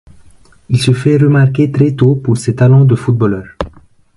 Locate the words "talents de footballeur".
2.55-3.55